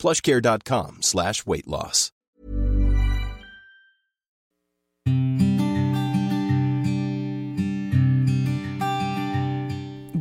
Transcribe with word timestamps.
plushcare.com 0.00 1.02
slash 1.02 1.42
weight 1.46 1.66
loss. 1.66 2.12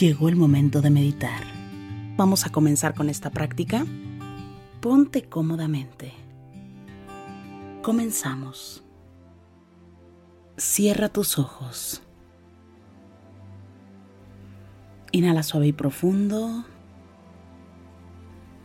Llegó 0.00 0.30
el 0.30 0.36
momento 0.36 0.80
de 0.80 0.88
meditar. 0.88 1.42
Vamos 2.16 2.46
a 2.46 2.50
comenzar 2.50 2.94
con 2.94 3.10
esta 3.10 3.28
práctica. 3.28 3.84
Ponte 4.80 5.28
cómodamente. 5.28 6.14
Comenzamos. 7.82 8.82
Cierra 10.56 11.10
tus 11.10 11.38
ojos. 11.38 12.00
Inhala 15.12 15.42
suave 15.42 15.66
y 15.66 15.72
profundo. 15.72 16.64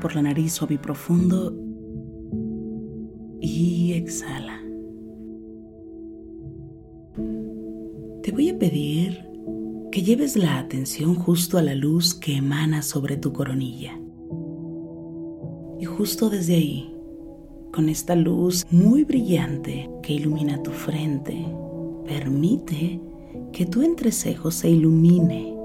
Por 0.00 0.14
la 0.14 0.22
nariz 0.22 0.54
suave 0.54 0.76
y 0.76 0.78
profundo. 0.78 1.54
Y 3.40 3.92
exhala. 3.92 4.60
Te 8.22 8.32
voy 8.32 8.48
a 8.48 8.58
pedir 8.58 9.26
que 9.90 10.02
lleves 10.02 10.36
la 10.36 10.58
atención 10.58 11.14
justo 11.14 11.58
a 11.58 11.62
la 11.62 11.74
luz 11.74 12.14
que 12.14 12.36
emana 12.36 12.82
sobre 12.82 13.16
tu 13.16 13.32
coronilla. 13.32 14.00
Y 15.78 15.84
justo 15.84 16.30
desde 16.30 16.54
ahí, 16.54 16.94
con 17.72 17.88
esta 17.88 18.14
luz 18.14 18.66
muy 18.70 19.04
brillante 19.04 19.90
que 20.02 20.14
ilumina 20.14 20.62
tu 20.62 20.70
frente, 20.70 21.44
permite 22.06 23.00
que 23.52 23.66
tu 23.66 23.82
entrecejo 23.82 24.50
se 24.50 24.70
ilumine. 24.70 25.59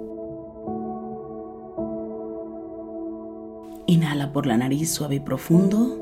Por 4.34 4.48
la 4.48 4.58
nariz 4.58 4.92
suave 4.92 5.16
y 5.16 5.20
profundo. 5.22 6.02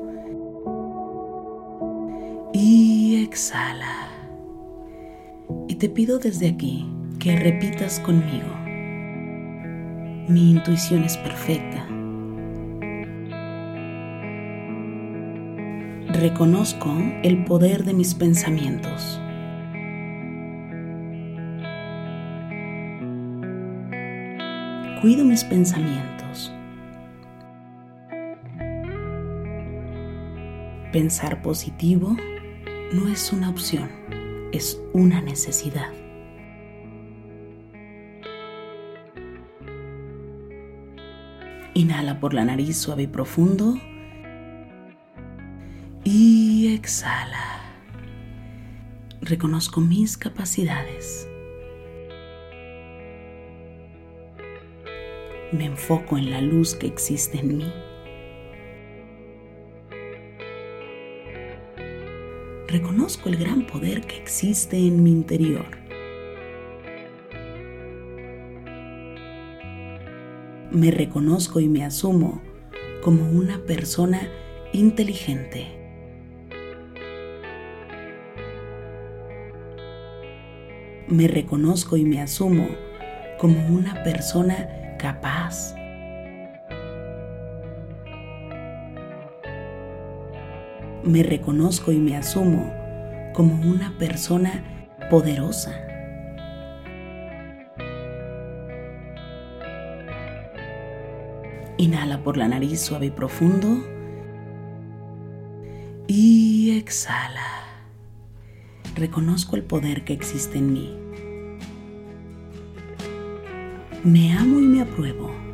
Y 2.52 3.22
exhala. 3.22 4.08
Y 5.68 5.76
te 5.76 5.88
pido 5.88 6.18
desde 6.18 6.48
aquí 6.48 6.86
que 7.20 7.36
repitas 7.36 8.00
conmigo. 8.00 8.48
Mi 10.28 10.50
intuición 10.50 11.04
es 11.04 11.16
perfecta. 11.18 11.86
Reconozco 16.08 16.90
el 17.22 17.44
poder 17.44 17.84
de 17.84 17.92
mis 17.92 18.14
pensamientos. 18.14 19.20
Cuido 25.00 25.24
mis 25.24 25.44
pensamientos. 25.44 26.13
Pensar 30.94 31.42
positivo 31.42 32.16
no 32.92 33.08
es 33.08 33.32
una 33.32 33.50
opción, 33.50 33.90
es 34.52 34.80
una 34.92 35.20
necesidad. 35.20 35.92
Inhala 41.74 42.20
por 42.20 42.32
la 42.32 42.44
nariz 42.44 42.76
suave 42.76 43.02
y 43.02 43.06
profundo. 43.08 43.74
Y 46.04 46.72
exhala. 46.72 47.60
Reconozco 49.20 49.80
mis 49.80 50.16
capacidades. 50.16 51.28
Me 55.50 55.64
enfoco 55.64 56.18
en 56.18 56.30
la 56.30 56.40
luz 56.40 56.76
que 56.76 56.86
existe 56.86 57.40
en 57.40 57.56
mí. 57.56 57.72
Reconozco 62.74 63.28
el 63.28 63.36
gran 63.36 63.68
poder 63.68 64.00
que 64.00 64.16
existe 64.16 64.76
en 64.76 65.04
mi 65.04 65.12
interior. 65.12 65.84
me 70.72 70.90
reconozco 70.90 71.60
y 71.60 71.68
me 71.68 71.84
asumo 71.84 72.42
como 73.00 73.30
una 73.30 73.58
persona 73.58 74.28
inteligente. 74.72 75.68
Me 81.06 81.28
reconozco 81.28 81.96
y 81.96 82.04
me 82.04 82.20
asumo 82.20 82.66
como 83.38 83.68
una 83.68 84.02
persona 84.02 84.96
capaz. 84.98 85.76
Me 91.04 91.22
reconozco 91.22 91.92
y 91.92 91.98
me 91.98 92.16
asumo 92.16 92.72
como 93.34 93.54
una 93.70 93.96
persona 93.98 94.88
poderosa. 95.10 95.72
Inhala 101.76 102.22
por 102.22 102.36
la 102.36 102.48
nariz 102.48 102.80
suave 102.80 103.06
y 103.06 103.10
profundo. 103.10 103.84
Y 106.06 106.78
exhala. 106.78 107.64
Reconozco 108.94 109.56
el 109.56 109.62
poder 109.62 110.04
que 110.04 110.12
existe 110.12 110.58
en 110.58 110.72
mí. 110.72 110.96
Me 114.04 114.32
amo 114.32 114.60
y 114.60 114.66
me 114.66 114.82
apruebo. 114.82 115.44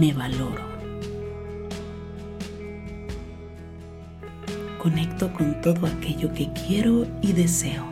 me 0.00 0.12
valoro. 0.12 0.73
Conecto 4.84 5.32
con 5.32 5.62
todo 5.62 5.86
aquello 5.86 6.30
que 6.34 6.52
quiero 6.52 7.06
y 7.22 7.32
deseo. 7.32 7.86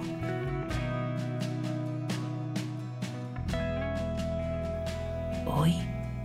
Hoy 5.46 5.72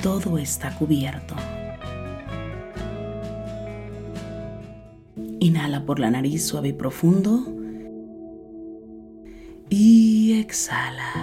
todo 0.04 0.38
está 0.38 0.76
cubierto. 0.76 1.36
Inhala 5.40 5.86
por 5.86 6.00
la 6.00 6.12
nariz 6.12 6.46
suave 6.46 6.68
y 6.68 6.74
profundo. 6.74 7.46
Y 9.70 10.34
exhala. 10.34 11.14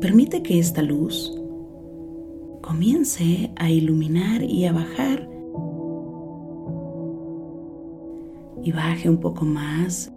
Permite 0.00 0.44
que 0.44 0.60
esta 0.60 0.82
luz 0.82 1.36
comience 2.60 3.50
a 3.56 3.68
iluminar 3.68 4.44
y 4.44 4.66
a 4.66 4.72
bajar. 4.72 5.29
Y 8.62 8.72
baje 8.72 9.08
un 9.08 9.18
poco 9.18 9.44
más. 9.44 10.12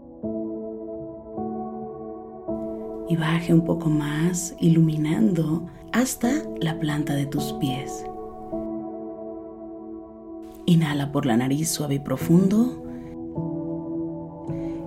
Y 3.10 3.16
baje 3.16 3.54
un 3.54 3.64
poco 3.66 3.90
más, 3.90 4.56
iluminando 4.60 5.66
hasta 5.92 6.32
la 6.60 6.80
planta 6.80 7.14
de 7.14 7.26
tus 7.26 7.54
pies. 7.54 8.06
Inhala 10.66 11.12
por 11.12 11.26
la 11.26 11.38
nariz 11.38 11.70
suave 11.70 11.96
y 11.96 12.00
profundo. 12.00 12.84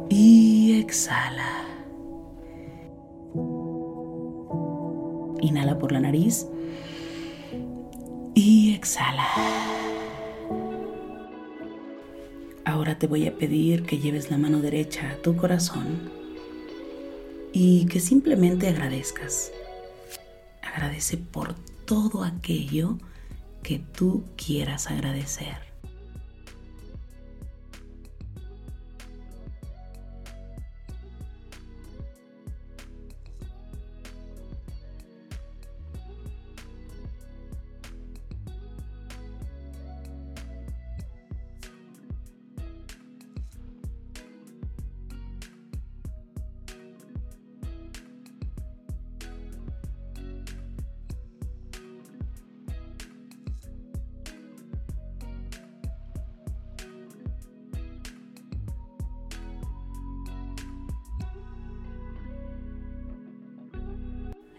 Y 0.09 0.81
exhala. 0.81 1.64
Inhala 5.41 5.79
por 5.79 5.93
la 5.93 6.00
nariz. 6.00 6.49
Y 8.35 8.75
exhala. 8.75 9.26
Ahora 12.66 12.98
te 12.98 13.06
voy 13.06 13.28
a 13.28 13.38
pedir 13.38 13.84
que 13.84 13.98
lleves 13.98 14.28
la 14.28 14.38
mano 14.38 14.60
derecha 14.60 15.12
a 15.12 15.22
tu 15.22 15.36
corazón 15.36 16.10
y 17.52 17.86
que 17.86 18.00
simplemente 18.00 18.66
agradezcas. 18.66 19.52
Agradece 20.62 21.16
por 21.16 21.54
todo 21.84 22.24
aquello 22.24 22.98
que 23.62 23.78
tú 23.78 24.24
quieras 24.36 24.90
agradecer. 24.90 25.65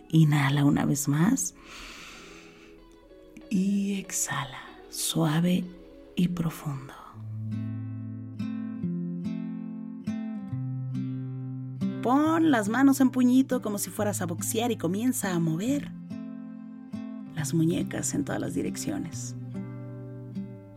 Inhala 0.10 0.66
una 0.66 0.86
vez 0.86 1.08
más. 1.08 1.56
Y 3.50 4.00
exhala, 4.00 4.60
suave 4.90 5.64
y 6.16 6.28
profundo. 6.30 6.94
Pon 12.04 12.52
las 12.52 12.70
manos 12.70 13.02
en 13.02 13.10
puñito 13.10 13.62
como 13.62 13.78
si 13.78 13.90
fueras 13.90 14.22
a 14.22 14.26
boxear 14.26 14.72
y 14.72 14.78
comienza 14.78 15.34
a 15.34 15.40
mover 15.40 15.92
las 17.36 17.54
muñecas 17.54 18.14
en 18.14 18.24
todas 18.24 18.40
las 18.42 18.54
direcciones. 18.54 19.36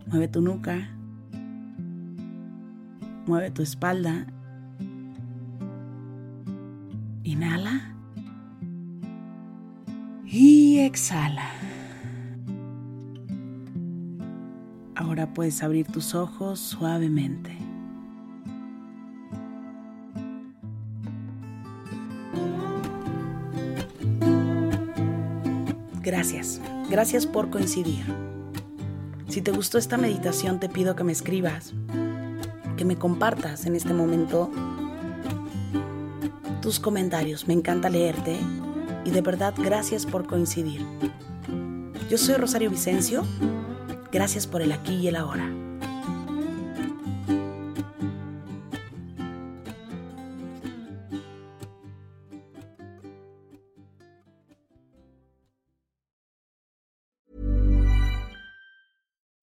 Mueve 0.06 0.28
tu 0.28 0.40
nuca. 0.40 0.90
Mueve 3.26 3.50
tu 3.50 3.62
espalda. 3.62 4.26
Inhala. 7.22 7.94
Exhala. 10.86 11.50
Ahora 14.94 15.34
puedes 15.34 15.62
abrir 15.62 15.86
tus 15.86 16.14
ojos 16.14 16.58
suavemente. 16.58 17.54
Gracias, 26.02 26.62
gracias 26.88 27.26
por 27.26 27.50
coincidir. 27.50 28.04
Si 29.28 29.42
te 29.42 29.52
gustó 29.52 29.76
esta 29.76 29.98
meditación 29.98 30.60
te 30.60 30.70
pido 30.70 30.96
que 30.96 31.04
me 31.04 31.12
escribas, 31.12 31.74
que 32.78 32.86
me 32.86 32.96
compartas 32.96 33.66
en 33.66 33.76
este 33.76 33.92
momento 33.92 34.50
tus 36.62 36.80
comentarios. 36.80 37.46
Me 37.46 37.54
encanta 37.54 37.90
leerte 37.90 38.38
y 39.04 39.10
de 39.10 39.20
verdad 39.20 39.54
gracias 39.56 40.06
por 40.06 40.26
coincidir. 40.26 40.84
Yo 42.08 42.18
soy 42.18 42.34
Rosario 42.36 42.70
Vicencio, 42.70 43.24
gracias 44.12 44.46
por 44.46 44.62
el 44.62 44.72
aquí 44.72 44.94
y 44.94 45.08
el 45.08 45.16
ahora. 45.16 45.69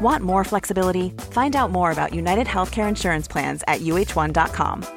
Want 0.00 0.22
more 0.22 0.44
flexibility? 0.44 1.10
Find 1.30 1.56
out 1.56 1.70
more 1.70 1.90
about 1.90 2.14
United 2.14 2.46
Healthcare 2.46 2.88
Insurance 2.88 3.26
Plans 3.26 3.64
at 3.66 3.80
uh1.com. 3.80 4.95